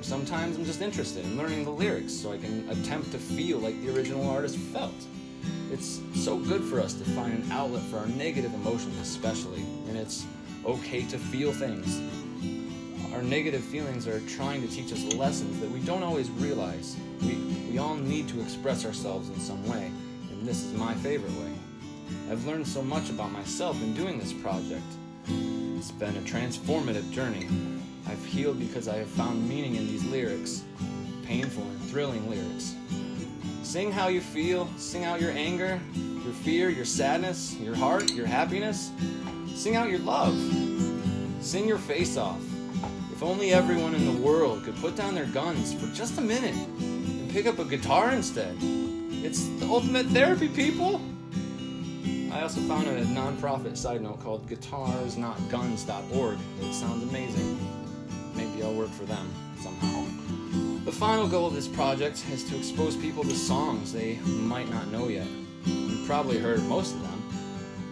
Sometimes 0.02 0.58
I'm 0.58 0.66
just 0.66 0.82
interested 0.82 1.24
in 1.24 1.38
learning 1.38 1.66
the 1.66 1.70
lyrics 1.70 2.14
so 2.14 2.32
I 2.32 2.40
can 2.40 2.68
attempt 2.70 3.12
to 3.12 3.20
feel 3.20 3.60
like 3.60 3.80
the 3.84 3.96
original 3.96 4.28
artist 4.28 4.58
felt. 4.58 4.96
It's 5.72 6.02
so 6.16 6.40
good 6.40 6.64
for 6.64 6.80
us 6.80 6.96
to 6.96 7.06
find 7.12 7.34
an 7.34 7.52
outlet 7.52 7.84
for 7.84 7.98
our 7.98 8.08
negative 8.08 8.56
emotions, 8.56 8.98
especially, 9.00 9.62
and 9.88 9.96
it's 9.96 10.26
okay 10.66 11.04
to 11.04 11.20
feel 11.20 11.54
things. 11.54 12.02
Our 13.14 13.22
negative 13.22 13.64
feelings 13.64 14.08
are 14.08 14.20
trying 14.22 14.62
to 14.62 14.68
teach 14.68 14.92
us 14.92 15.14
lessons 15.14 15.60
that 15.60 15.70
we 15.70 15.80
don't 15.82 16.02
always 16.02 16.32
realize. 16.32 16.98
We, 17.22 17.36
we 17.70 17.78
all 17.78 17.96
need 17.96 18.28
to 18.30 18.42
express 18.42 18.86
ourselves 18.86 19.30
in 19.30 19.40
some 19.40 19.64
way, 19.68 19.92
and 20.32 20.48
this 20.48 20.64
is 20.64 20.74
my 20.74 20.96
favorite 20.96 21.32
way. 21.34 21.54
I've 22.32 22.46
learned 22.46 22.68
so 22.68 22.82
much 22.82 23.12
about 23.12 23.32
myself 23.32 23.82
in 23.84 23.94
doing 23.94 24.18
this 24.18 24.34
project. 24.34 24.84
It's 25.28 25.92
been 25.92 26.18
a 26.18 26.22
transformative 26.22 27.12
journey. 27.12 27.48
I've 28.08 28.26
healed 28.26 28.60
because 28.60 28.88
I 28.88 28.98
have 28.98 29.10
found 29.10 29.48
meaning 29.48 29.76
in 29.76 29.86
these 29.86 30.04
lyrics, 30.06 30.64
painful 31.24 31.64
and 31.64 31.82
thrilling 31.92 32.28
lyrics. 32.30 32.74
Sing 33.62 33.92
how 33.92 34.08
you 34.08 34.22
feel, 34.22 34.68
sing 34.78 35.06
out 35.06 35.22
your 35.22 35.32
anger, 35.32 35.80
your 35.96 36.34
fear, 36.34 36.70
your 36.70 36.86
sadness, 36.86 37.56
your 37.60 37.76
heart, 37.76 38.12
your 38.12 38.26
happiness. 38.26 38.92
Sing 39.54 39.76
out 39.76 39.90
your 39.90 40.00
love. 40.00 40.36
Sing 41.42 41.68
your 41.68 41.78
face 41.78 42.18
off. 42.18 42.42
If 43.14 43.22
only 43.22 43.54
everyone 43.54 43.94
in 43.94 44.06
the 44.06 44.22
world 44.24 44.64
could 44.64 44.76
put 44.78 44.96
down 44.96 45.14
their 45.14 45.28
guns 45.28 45.72
for 45.72 45.86
just 45.94 46.18
a 46.18 46.22
minute 46.22 46.56
and 46.56 47.30
pick 47.30 47.46
up 47.46 47.60
a 47.60 47.64
guitar 47.64 48.10
instead. 48.10 48.58
It's 48.60 49.46
the 49.60 49.68
ultimate 49.68 50.08
therapy, 50.08 50.48
people. 50.48 51.00
I 52.32 52.42
also 52.42 52.60
found 52.62 52.88
a 52.88 53.06
nonprofit 53.06 53.78
side 53.78 54.02
note 54.02 54.20
called 54.20 54.50
guitarsnotguns.org. 54.50 56.40
It 56.62 56.74
sounds 56.74 57.04
amazing. 57.04 57.60
Maybe 58.34 58.64
I'll 58.64 58.74
work 58.74 58.90
for 58.90 59.06
them 59.06 59.32
somehow. 59.62 60.06
The 60.84 60.92
final 60.92 61.28
goal 61.28 61.46
of 61.46 61.54
this 61.54 61.68
project 61.68 62.26
is 62.32 62.44
to 62.46 62.58
expose 62.58 62.98
people 62.98 63.24
to 63.26 63.36
songs 63.36 63.94
they 63.94 64.16
might 64.26 64.72
not 64.72 64.88
know 64.88 65.08
yet. 65.08 65.28
You've 65.66 66.08
probably 66.08 66.40
heard 66.40 66.64
most 66.64 66.96
of 66.96 67.02
them, 67.04 67.24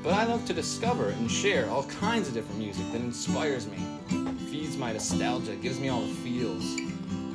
but 0.02 0.14
I 0.16 0.26
love 0.26 0.46
to 0.48 0.54
discover 0.54 1.10
and 1.10 1.30
share 1.30 1.70
all 1.70 1.84
kinds 1.84 2.28
of 2.28 2.34
different 2.34 2.58
music 2.58 2.92
that 2.92 3.02
inspires 3.02 3.68
me, 3.68 3.78
feeds 4.52 4.76
my 4.76 4.92
nostalgia, 4.92 5.56
gives 5.56 5.80
me 5.80 5.88
all 5.88 6.02
the 6.02 6.14
feels. 6.16 6.78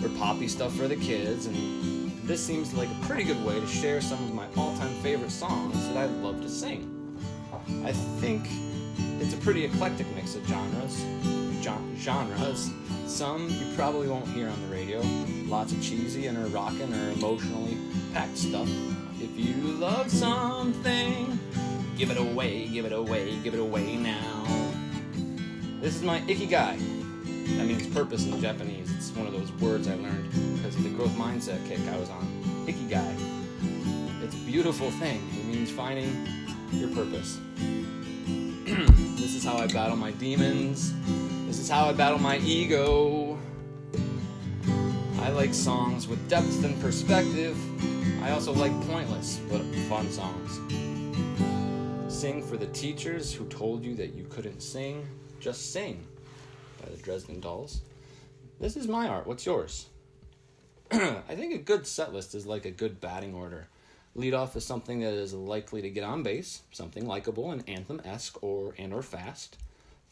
Or 0.05 0.11
poppy 0.19 0.49
stuff 0.49 0.77
for 0.77 0.87
the 0.87 0.97
kids 0.97 1.47
and 1.47 2.13
this 2.25 2.45
seems 2.45 2.75
like 2.75 2.91
a 2.91 3.07
pretty 3.07 3.25
good 3.25 3.43
way 3.43 3.59
to 3.59 3.67
share 3.67 4.03
some 4.03 4.23
of 4.23 4.35
my 4.35 4.47
all-time 4.55 4.93
favorite 5.03 5.31
songs 5.31 5.75
that 5.89 5.97
I 5.97 6.05
love 6.05 6.43
to 6.43 6.49
sing. 6.51 6.93
I 7.87 7.93
think 8.21 8.47
it's 9.19 9.33
a 9.33 9.39
pretty 9.39 9.65
eclectic 9.65 10.07
mix 10.15 10.35
of 10.35 10.47
genres. 10.47 11.07
genres. 11.97 12.71
Some 13.07 13.49
you 13.49 13.75
probably 13.75 14.09
won't 14.09 14.29
hear 14.29 14.49
on 14.51 14.61
the 14.69 14.69
radio. 14.69 15.01
Lots 15.47 15.73
of 15.73 15.81
cheesy 15.81 16.27
and 16.27 16.37
or 16.37 16.49
rockin' 16.49 16.93
or 16.93 17.13
emotionally 17.13 17.79
packed 18.13 18.37
stuff. 18.37 18.69
If 19.23 19.31
you 19.39 19.55
love 19.63 20.11
something, 20.11 21.39
give 21.97 22.11
it 22.11 22.19
away, 22.19 22.69
give 22.69 22.85
it 22.85 22.93
away, 22.93 23.39
give 23.43 23.55
it 23.55 23.61
away 23.61 23.97
now. 23.97 24.45
This 25.81 25.97
is 25.97 26.03
my 26.03 26.21
ikigai. 26.23 26.96
That 27.55 27.67
means 27.67 27.87
purpose 27.87 28.27
in 28.27 28.41
Japanese. 28.41 28.93
It's 28.97 29.11
one 29.13 29.27
of 29.27 29.33
those 29.33 29.53
words 29.53 29.87
I 29.87 29.95
learned 29.95 30.31
because 30.57 30.75
of 30.75 30.83
the 30.83 30.91
growth 30.91 31.13
mindset 31.13 31.65
kick 31.69 31.79
I 31.89 31.97
was 31.97 32.11
on. 32.11 32.27
Ikigai. 32.67 34.23
It's 34.23 34.35
a 34.35 34.39
beautiful 34.39 34.91
thing. 34.91 35.23
It 35.39 35.47
means 35.47 35.71
finding 35.71 36.27
your 36.73 36.89
purpose. 36.89 37.39
this 38.65 39.37
is 39.37 39.45
how 39.45 39.57
I 39.57 39.69
battle 39.69 39.97
my 39.97 40.11
demons. 40.11 40.93
This 41.47 41.61
is 41.61 41.71
how 41.71 41.87
I 41.89 41.93
battle 41.93 42.19
my 42.19 42.39
ego. 42.39 43.39
I 45.21 45.31
like 45.31 45.55
songs 45.55 46.09
with 46.09 46.29
depth 46.29 46.65
and 46.65 46.79
perspective. 46.81 47.57
I 48.25 48.33
also 48.33 48.53
like 48.53 48.73
pointless 48.89 49.41
but 49.49 49.63
fun 49.89 50.11
songs. 50.11 50.61
Sing 52.13 52.43
for 52.43 52.57
the 52.57 52.67
teachers 52.67 53.33
who 53.33 53.47
told 53.47 53.85
you 53.85 53.95
that 53.95 54.15
you 54.15 54.25
couldn't 54.31 54.61
sing. 54.61 55.07
Just 55.39 55.73
sing 55.73 56.05
by 56.83 56.91
the 56.91 57.03
Dresden 57.03 57.41
Dolls. 57.41 57.81
This 58.61 58.77
is 58.77 58.89
my 58.89 59.09
art. 59.09 59.27
What's 59.27 59.47
yours? 59.47 59.87
I 60.91 61.35
think 61.35 61.55
a 61.55 61.59
good 61.59 61.87
set 61.87 62.13
list 62.13 62.35
is 62.35 62.47
like 62.47 62.65
a 62.65 62.71
good 62.71 63.01
batting 63.01 63.35
order. 63.35 63.69
Lead 64.15 64.35
off 64.35 64.57
is 64.57 64.65
something 64.65 65.01
that 65.01 65.13
is 65.13 65.35
likely 65.35 65.83
to 65.83 65.91
get 65.91 66.05
on 66.05 66.23
base, 66.23 66.63
something 66.71 67.07
likable 67.07 67.51
and 67.51 67.69
anthem-esque 67.69 68.43
or 68.43 68.75
and 68.79 68.95
or 68.95 69.03
fast. 69.03 69.59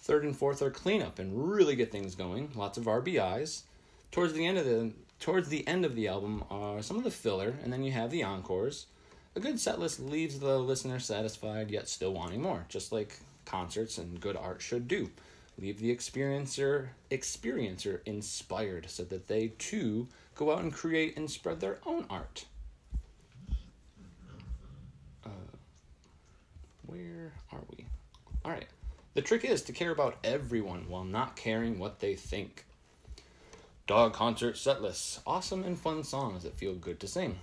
Third 0.00 0.24
and 0.24 0.36
fourth 0.36 0.60
are 0.60 0.70
cleanup 0.70 1.18
and 1.18 1.50
really 1.50 1.74
get 1.74 1.90
things 1.90 2.14
going. 2.14 2.50
Lots 2.54 2.76
of 2.76 2.84
RBIs. 2.84 3.62
Towards 4.10 4.34
the 4.34 4.46
end 4.46 4.58
of 4.58 4.66
the 4.66 4.92
towards 5.20 5.48
the 5.48 5.66
end 5.66 5.86
of 5.86 5.94
the 5.94 6.08
album 6.08 6.44
are 6.50 6.82
some 6.82 6.98
of 6.98 7.04
the 7.04 7.10
filler, 7.10 7.54
and 7.62 7.72
then 7.72 7.82
you 7.82 7.92
have 7.92 8.10
the 8.10 8.22
encores. 8.22 8.86
A 9.36 9.40
good 9.40 9.58
set 9.58 9.80
list 9.80 10.00
leaves 10.00 10.38
the 10.38 10.58
listener 10.58 10.98
satisfied 10.98 11.70
yet 11.70 11.88
still 11.88 12.12
wanting 12.12 12.42
more, 12.42 12.66
just 12.68 12.92
like 12.92 13.18
concerts 13.46 13.96
and 13.96 14.20
good 14.20 14.36
art 14.36 14.60
should 14.60 14.86
do. 14.86 15.10
Leave 15.58 15.78
the 15.78 15.94
experiencer 15.94 16.88
experiencer 17.10 18.00
inspired 18.06 18.90
so 18.90 19.04
that 19.04 19.28
they 19.28 19.48
too 19.58 20.08
go 20.34 20.52
out 20.52 20.60
and 20.60 20.72
create 20.72 21.16
and 21.16 21.30
spread 21.30 21.60
their 21.60 21.78
own 21.86 22.06
art. 22.10 22.44
Uh, 25.24 25.30
where 26.86 27.32
are 27.52 27.62
we? 27.76 27.86
All 28.44 28.50
right. 28.50 28.66
The 29.14 29.22
trick 29.22 29.44
is 29.44 29.62
to 29.62 29.72
care 29.72 29.92
about 29.92 30.18
everyone 30.24 30.88
while 30.88 31.04
not 31.04 31.36
caring 31.36 31.78
what 31.78 32.00
they 32.00 32.16
think. 32.16 32.64
Dog 33.86 34.12
concert 34.12 34.56
set 34.56 34.82
lists, 34.82 35.20
awesome 35.24 35.62
and 35.62 35.78
fun 35.78 36.02
songs 36.02 36.42
that 36.42 36.58
feel 36.58 36.74
good 36.74 36.98
to 36.98 37.06
sing. 37.06 37.38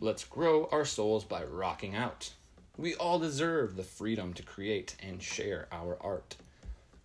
Let's 0.00 0.24
grow 0.24 0.68
our 0.72 0.86
souls 0.86 1.24
by 1.24 1.44
rocking 1.44 1.94
out. 1.94 2.32
We 2.78 2.94
all 2.94 3.18
deserve 3.18 3.76
the 3.76 3.82
freedom 3.82 4.32
to 4.34 4.42
create 4.42 4.96
and 5.00 5.22
share 5.22 5.68
our 5.70 5.98
art. 6.00 6.36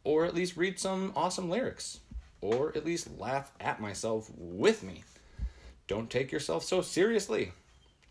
Or 0.08 0.24
at 0.24 0.34
least 0.34 0.56
read 0.56 0.80
some 0.80 1.12
awesome 1.18 1.50
lyrics. 1.50 2.00
Or 2.40 2.72
at 2.78 2.86
least 2.86 3.20
laugh 3.20 3.52
at 3.60 3.82
myself 3.82 4.32
with 4.38 4.82
me. 4.82 5.04
Don't 5.86 6.10
take 6.10 6.32
yourself 6.32 6.64
so 6.64 6.82
seriously. 6.82 7.52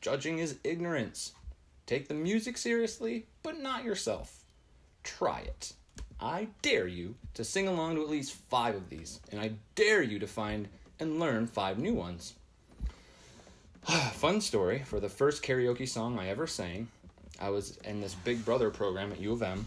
Judging 0.02 0.38
is 0.38 0.58
ignorance. 0.62 1.32
Take 1.86 2.08
the 2.08 2.12
music 2.12 2.58
seriously, 2.58 3.24
but 3.42 3.58
not 3.58 3.82
yourself. 3.82 4.44
Try 5.04 5.40
it. 5.40 5.72
I 6.20 6.48
dare 6.60 6.86
you 6.86 7.14
to 7.32 7.44
sing 7.44 7.66
along 7.66 7.94
to 7.94 8.02
at 8.02 8.10
least 8.10 8.34
five 8.50 8.74
of 8.74 8.90
these, 8.90 9.18
and 9.32 9.40
I 9.40 9.52
dare 9.74 10.02
you 10.02 10.18
to 10.18 10.26
find 10.26 10.68
and 11.00 11.18
learn 11.18 11.46
five 11.46 11.78
new 11.78 11.94
ones. 11.94 12.34
Fun 14.12 14.42
story 14.42 14.82
for 14.84 15.00
the 15.00 15.08
first 15.08 15.42
karaoke 15.42 15.88
song 15.88 16.18
I 16.18 16.28
ever 16.28 16.46
sang. 16.46 16.88
I 17.40 17.48
was 17.48 17.78
in 17.78 18.02
this 18.02 18.12
Big 18.12 18.44
Brother 18.44 18.68
program 18.68 19.12
at 19.12 19.20
U 19.20 19.32
of 19.32 19.42
M. 19.42 19.66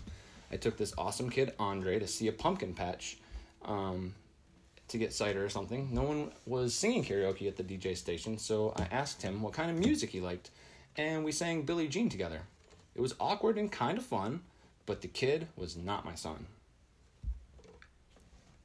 I 0.52 0.58
took 0.58 0.78
this 0.78 0.94
awesome 0.98 1.30
kid, 1.30 1.54
Andre, 1.60 2.00
to 2.00 2.08
see 2.08 2.28
a 2.28 2.32
pumpkin 2.32 2.74
patch 2.74 3.18
um, 3.64 4.16
to 4.88 4.98
get 4.98 5.14
cider 5.14 5.44
or 5.44 5.50
something. 5.50 5.90
No 5.94 6.04
one 6.04 6.32
was 6.46 6.74
singing 6.74 7.04
karaoke 7.04 7.48
at 7.48 7.58
the 7.58 7.64
DJ 7.64 7.96
station, 7.96 8.38
so 8.38 8.74
I 8.76 8.88
asked 8.92 9.22
him 9.22 9.42
what 9.42 9.54
kind 9.54 9.70
of 9.70 9.78
music 9.78 10.10
he 10.10 10.22
liked, 10.22 10.50
and 10.98 11.24
we 11.24 11.32
sang 11.32 11.64
Billie 11.64 11.88
Jean 11.88 12.10
together. 12.10 12.42
It 12.96 13.02
was 13.02 13.16
awkward 13.20 13.58
and 13.58 13.72
kind 13.72 13.98
of 13.98 14.06
fun, 14.06 14.42
but 14.86 15.02
the 15.02 15.08
kid 15.08 15.48
was 15.56 15.78
not 15.78 16.06
my 16.06 16.16
son. 16.16 16.48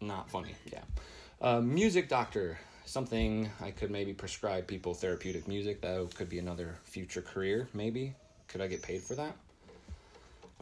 Not 0.00 0.30
funny, 0.30 0.54
yeah. 0.72 0.82
Uh, 1.40 1.60
music 1.60 2.08
doctor 2.08 2.58
something 2.84 3.50
I 3.60 3.70
could 3.70 3.90
maybe 3.90 4.12
prescribe 4.12 4.66
people 4.66 4.94
therapeutic 4.94 5.48
music. 5.48 5.80
That 5.80 6.14
could 6.14 6.28
be 6.28 6.38
another 6.38 6.76
future 6.84 7.22
career, 7.22 7.68
maybe. 7.72 8.14
Could 8.48 8.60
I 8.60 8.66
get 8.66 8.82
paid 8.82 9.02
for 9.02 9.14
that? 9.14 9.36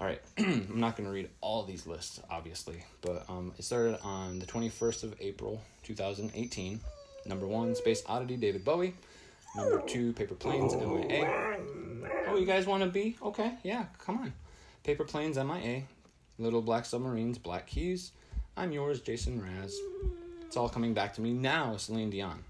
All 0.02 0.08
right, 0.08 0.20
I'm 0.38 0.80
not 0.80 0.96
going 0.96 1.08
to 1.08 1.14
read 1.14 1.30
all 1.40 1.62
these 1.62 1.86
lists, 1.86 2.20
obviously, 2.28 2.84
but 3.02 3.24
um, 3.28 3.52
it 3.56 3.62
started 3.62 4.00
on 4.02 4.40
the 4.40 4.46
21st 4.46 5.04
of 5.04 5.14
April, 5.20 5.62
2018. 5.84 6.80
Number 7.24 7.46
one, 7.46 7.76
Space 7.76 8.02
Oddity, 8.06 8.36
David 8.36 8.64
Bowie. 8.64 8.94
Number 9.54 9.80
two, 9.82 10.12
Paper 10.14 10.34
Planes, 10.34 10.74
MIA. 10.74 11.56
Oh, 12.26 12.36
you 12.36 12.46
guys 12.46 12.66
want 12.66 12.82
to 12.82 12.88
be? 12.88 13.16
Okay, 13.22 13.52
yeah, 13.62 13.84
come 14.04 14.18
on. 14.18 14.32
Paper 14.82 15.04
Planes, 15.04 15.36
MIA. 15.36 15.82
Little 16.36 16.62
Black 16.62 16.84
Submarines, 16.84 17.38
Black 17.38 17.68
Keys. 17.68 18.10
I'm 18.56 18.72
yours, 18.72 19.00
Jason 19.02 19.40
Mraz 19.40 19.72
it's 20.52 20.56
all 20.56 20.68
coming 20.68 20.94
back 20.94 21.14
to 21.14 21.20
me 21.20 21.32
now, 21.32 21.76
Celine 21.78 22.10
Dion. 22.10 22.42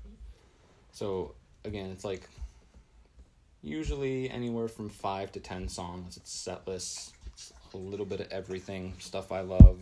So 0.91 1.35
again, 1.67 1.91
it's 1.91 2.05
like 2.05 2.29
usually 3.63 4.31
anywhere 4.31 4.69
from 4.69 4.89
five 4.89 5.31
to 5.33 5.41
ten 5.41 5.69
songs. 5.69 6.17
It's 6.17 6.33
set 6.33 6.67
lists. 6.67 7.13
A 7.75 7.77
little 7.77 8.05
bit 8.05 8.21
of 8.21 8.31
everything, 8.31 8.95
stuff 8.99 9.33
I 9.33 9.41
love. 9.41 9.79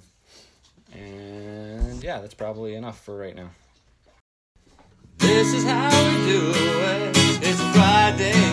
And 0.92 2.02
yeah, 2.02 2.20
that's 2.20 2.34
probably 2.34 2.74
enough 2.74 3.00
for 3.00 3.16
right 3.16 3.34
now. 3.34 3.50
This 5.18 5.52
is 5.52 5.64
how 5.64 5.88
we 5.88 6.30
do 6.30 6.52
it. 6.54 7.16
It's 7.42 7.60
Friday 7.76 8.49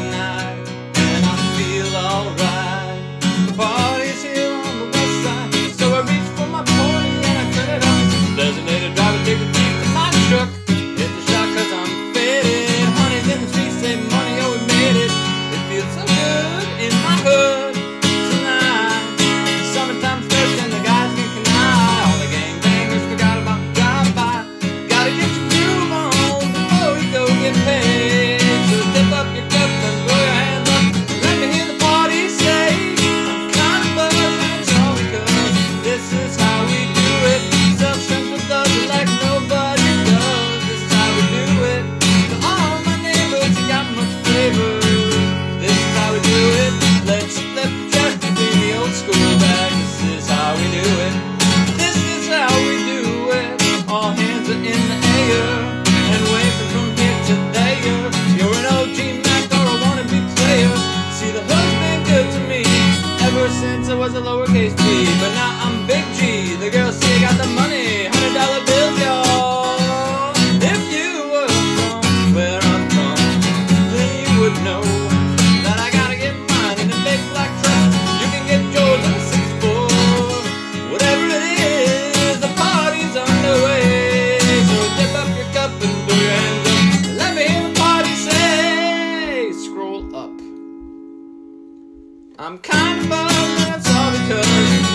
I'm 92.39 92.60
kind 92.60 93.01
of 93.01 93.10
buzzed 93.10 93.34
and 93.34 93.82
all 93.98 94.12
because 94.13 94.46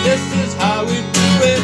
this 0.07 0.23
is 0.47 0.55
how 0.55 0.85
we 0.85 0.95
do 0.95 1.29
it. 1.43 1.59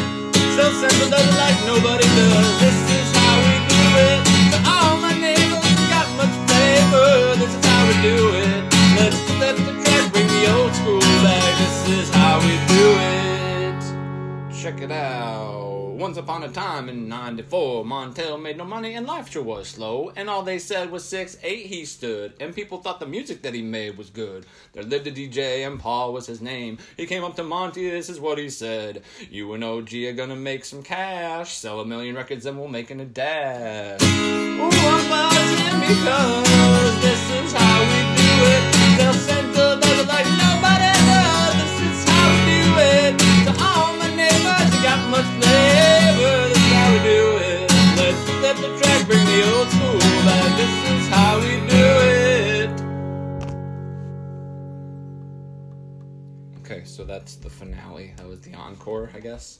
Self-centered 0.57 1.09
does 1.09 1.23
it 1.23 1.37
like 1.39 1.55
nobody 1.65 2.03
does. 2.03 2.59
This 2.59 2.79
is 2.99 3.07
how 3.15 3.35
we 3.47 3.55
do 3.71 3.83
it. 4.03 4.19
To 4.51 4.57
all 4.67 4.97
my 4.99 5.15
neighbors 5.15 5.79
got 5.87 6.07
much 6.19 6.35
flavor, 6.51 7.39
this 7.39 7.55
is 7.55 7.65
how 7.65 7.87
we 7.87 7.95
do 8.03 8.17
it. 8.43 8.59
Let's 8.99 9.19
flip 9.39 9.55
the 9.55 9.71
track, 9.81 10.11
bring 10.11 10.27
the 10.27 10.51
old 10.51 10.75
school 10.75 10.99
back. 11.23 11.57
This 11.59 11.87
is 11.99 12.09
how 12.09 12.39
we 12.41 12.59
do 12.75 12.85
it. 12.99 14.53
Check 14.53 14.81
it 14.81 14.91
out. 14.91 15.78
Once 15.99 16.15
upon 16.15 16.43
a 16.43 16.47
time 16.47 16.87
in 16.87 17.09
94, 17.09 17.83
Montell 17.83 18.37
made 18.37 18.55
no 18.55 18.63
money 18.63 18.93
and 18.93 19.05
life 19.05 19.29
sure 19.29 19.43
was 19.43 19.67
slow. 19.67 20.13
And 20.15 20.29
all 20.29 20.43
they 20.43 20.57
said 20.57 20.91
was 20.91 21.03
six 21.03 21.37
eight 21.43 21.65
he 21.65 21.83
stood. 21.83 22.31
And 22.39 22.55
people 22.55 22.77
thought 22.77 23.01
the 23.01 23.05
music 23.05 23.41
that 23.41 23.53
he 23.53 23.61
made 23.61 23.97
was 23.97 24.09
good. 24.09 24.45
There 24.71 24.81
lived 24.81 25.07
a 25.07 25.11
DJ 25.11 25.67
and 25.67 25.77
Paul 25.77 26.13
was 26.13 26.25
his 26.25 26.41
name. 26.41 26.77
He 26.95 27.05
came 27.05 27.25
up 27.25 27.35
to 27.35 27.43
Monty, 27.43 27.89
this 27.89 28.07
is 28.07 28.17
what 28.17 28.37
he 28.37 28.49
said. 28.49 29.03
You 29.29 29.51
and 29.51 29.61
OG 29.61 29.93
are 30.05 30.13
gonna 30.13 30.37
make 30.37 30.63
some 30.63 30.83
cash. 30.83 31.57
Sell 31.57 31.81
a 31.81 31.85
million 31.85 32.15
records 32.15 32.45
and 32.45 32.57
we'll 32.57 32.69
make 32.69 32.91
an 32.91 33.01
a 33.01 33.05
dash. 33.05 34.01
Ooh, 34.01 34.69
I'm 34.71 35.09
buzzing 35.09 35.79
because 35.81 37.18
that's 57.29 57.43
the 57.43 57.49
finale. 57.51 58.11
That 58.17 58.27
was 58.27 58.41
the 58.41 58.55
encore, 58.55 59.11
I 59.13 59.19
guess. 59.19 59.59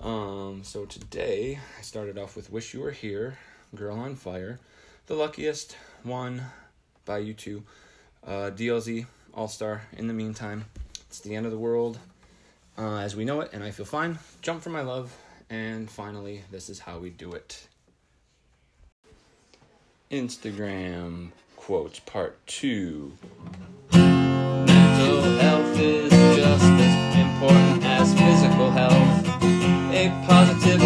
Um, 0.00 0.62
so 0.64 0.86
today 0.86 1.58
I 1.78 1.82
started 1.82 2.16
off 2.16 2.36
with 2.36 2.50
Wish 2.50 2.72
You 2.72 2.80
Were 2.80 2.90
Here, 2.90 3.36
Girl 3.74 3.98
on 3.98 4.14
Fire, 4.14 4.58
The 5.04 5.14
Luckiest 5.14 5.76
One 6.04 6.42
by 7.04 7.22
U2, 7.22 7.62
uh, 8.26 8.30
DLZ, 8.52 9.04
All 9.34 9.46
Star. 9.46 9.82
In 9.98 10.06
the 10.06 10.14
meantime, 10.14 10.64
it's 11.02 11.20
the 11.20 11.36
end 11.36 11.44
of 11.44 11.52
the 11.52 11.58
world 11.58 11.98
uh, 12.78 13.00
as 13.00 13.14
we 13.14 13.26
know 13.26 13.42
it, 13.42 13.50
and 13.52 13.62
I 13.62 13.72
feel 13.72 13.84
fine. 13.84 14.18
Jump 14.40 14.62
for 14.62 14.70
my 14.70 14.80
love, 14.80 15.14
and 15.50 15.90
finally, 15.90 16.44
this 16.50 16.70
is 16.70 16.78
how 16.78 16.96
we 16.98 17.10
do 17.10 17.32
it. 17.32 17.68
Instagram 20.10 21.32
quotes 21.56 22.00
part 22.00 22.38
two. 22.46 23.12
Important 27.40 27.82
as 27.84 28.12
physical 28.12 28.70
health. 28.70 29.26
A 29.94 30.10
positive 30.28 30.78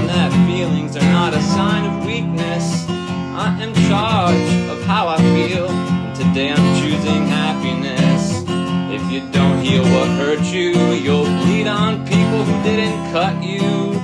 him 0.00 0.06
that 0.06 0.32
feelings 0.48 0.96
are 0.96 1.10
not 1.12 1.34
a 1.34 1.42
sign 1.42 1.84
of 1.84 2.06
weakness. 2.06 2.86
I 2.88 3.56
am 3.60 3.74
charged 3.88 4.70
of 4.70 4.82
how 4.84 5.08
I 5.08 5.16
feel, 5.18 5.68
and 5.68 6.14
today 6.16 6.50
I'm 6.50 6.80
choosing 6.80 7.26
happiness. 7.26 8.44
If 8.92 9.10
you 9.10 9.20
don't 9.30 9.62
heal 9.62 9.84
what 9.84 10.08
hurt 10.20 10.44
you, 10.52 10.70
you'll 10.92 11.24
bleed 11.24 11.66
on 11.66 12.06
people 12.06 12.44
who 12.44 12.62
didn't 12.62 13.12
cut 13.12 13.42
you. 13.42 14.00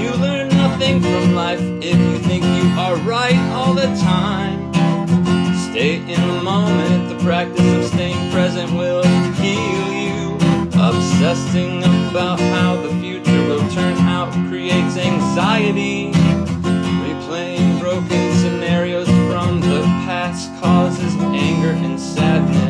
You 0.00 0.10
learn 0.16 0.48
nothing 0.48 1.00
from 1.00 1.34
life 1.34 1.60
if 1.60 1.96
you 1.96 2.18
think 2.18 2.44
you 2.44 2.70
are 2.78 2.96
right 2.96 3.38
all 3.52 3.74
the 3.74 3.90
time. 4.00 4.72
Stay 5.70 5.96
in 5.96 6.20
the 6.28 6.42
moment, 6.42 7.08
the 7.08 7.24
practice 7.24 7.60
of 7.60 7.84
staying 7.86 8.32
present 8.32 8.72
will 8.72 9.04
heal 9.34 9.92
you. 9.92 10.34
Obsessing 10.80 11.82
about 12.10 12.40
how 12.40 12.79
the 13.80 13.86
future 13.86 13.92
will 13.92 13.96
turn 13.96 14.08
out 14.08 14.48
creates 14.48 14.96
anxiety. 14.96 16.12
Replaying 17.02 17.80
broken 17.80 18.34
scenarios 18.36 19.08
from 19.08 19.60
the 19.60 19.82
past 20.06 20.50
causes 20.60 21.14
anger 21.16 21.70
and 21.70 21.98
sadness. 21.98 22.69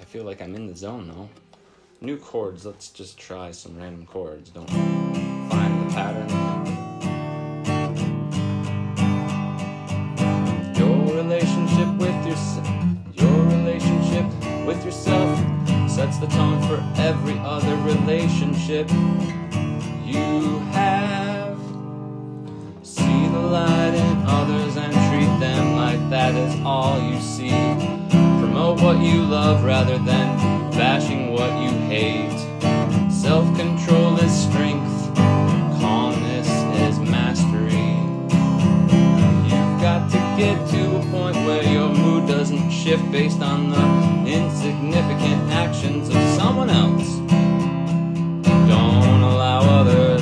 I 0.00 0.04
feel 0.04 0.24
like 0.24 0.40
I'm 0.40 0.54
in 0.54 0.66
the 0.66 0.74
zone 0.74 1.08
though. 1.08 1.28
New 2.00 2.16
chords, 2.16 2.64
let's 2.64 2.88
just 2.88 3.18
try 3.18 3.50
some 3.50 3.76
random 3.76 4.06
chords. 4.06 4.48
Don't 4.48 4.68
find 4.70 5.86
the 5.86 5.94
pattern. 5.94 6.28
Your 10.74 11.14
relationship 11.14 11.88
with 11.98 12.26
yourself, 12.26 12.66
your 13.12 13.44
relationship 13.44 14.24
with 14.66 14.82
yourself 14.82 15.38
sets 15.90 16.16
the 16.16 16.28
tone 16.28 16.62
for 16.62 16.82
every 16.96 17.38
other 17.40 17.76
relationship 17.76 18.90
you 20.02 20.60
have. 20.72 21.58
See 22.82 23.28
the 23.28 23.38
light 23.38 23.94
in 23.94 24.24
others 24.26 24.78
and 24.78 24.92
treat 24.92 25.40
them 25.40 25.76
like 25.76 26.08
that 26.08 26.34
is 26.34 26.58
all 26.64 26.98
you 26.98 27.20
see. 27.20 27.69
What 28.90 29.06
you 29.06 29.22
love 29.22 29.62
rather 29.62 29.98
than 29.98 30.36
bashing 30.72 31.30
what 31.30 31.52
you 31.62 31.70
hate. 31.86 32.36
Self 33.08 33.46
control 33.56 34.16
is 34.16 34.32
strength, 34.32 35.14
calmness 35.80 36.48
is 36.88 36.98
mastery. 36.98 37.94
You've 39.46 39.80
got 39.80 40.10
to 40.10 40.18
get 40.36 40.68
to 40.70 40.96
a 40.96 41.02
point 41.12 41.36
where 41.36 41.62
your 41.62 41.88
mood 41.88 42.26
doesn't 42.26 42.68
shift 42.72 43.08
based 43.12 43.40
on 43.40 43.70
the 43.70 44.28
insignificant 44.28 45.52
actions 45.52 46.08
of 46.08 46.20
someone 46.36 46.68
else. 46.68 47.16
Don't 48.42 49.22
allow 49.22 49.60
others 49.82 50.19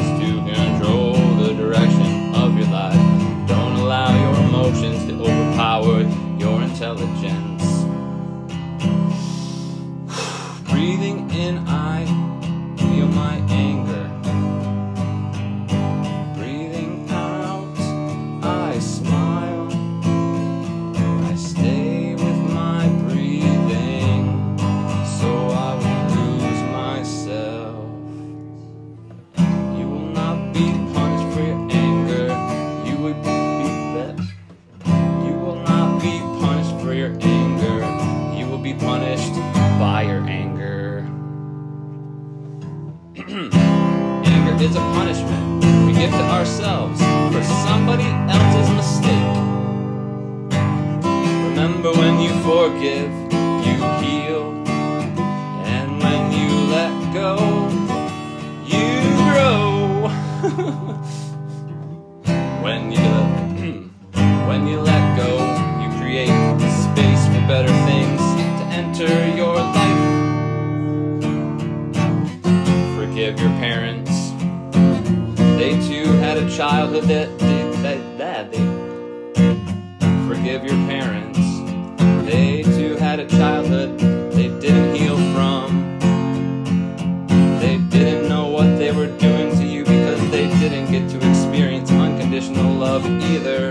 childhood 76.50 77.04
that 77.04 77.38
did 77.38 77.74
that, 77.84 78.18
that 78.18 78.52
they 78.52 78.58
forgive 80.26 80.64
your 80.64 80.78
parents. 80.88 81.38
They 82.30 82.62
too 82.62 82.96
had 82.96 83.20
a 83.20 83.26
childhood 83.28 83.98
they 84.32 84.48
didn't 84.61 84.94
heal 84.94 85.16
from. 85.34 85.98
They 87.61 87.78
didn't 87.78 88.28
know 88.28 88.48
what 88.48 88.78
they 88.78 88.92
were 88.92 89.06
doing 89.18 89.56
to 89.56 89.64
you 89.64 89.84
because 89.84 90.20
they 90.30 90.48
didn't 90.58 90.90
get 90.90 91.08
to 91.11 91.28
experience 91.30 91.90
unconditional 91.90 92.72
love 92.72 93.04
either. 93.06 93.67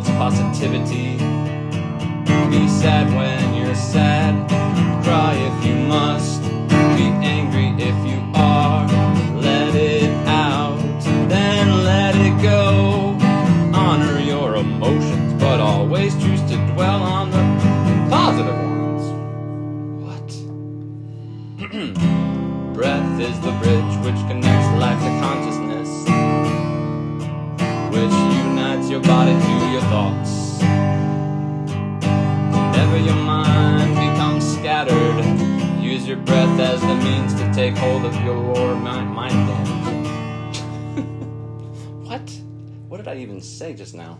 false 0.00 0.10
positivity. 0.10 1.16
Be 2.50 2.68
sad 2.68 3.12
when 3.16 3.54
you're 3.54 3.74
sad. 3.74 4.67
say 43.58 43.74
just 43.74 43.92
now. 43.92 44.16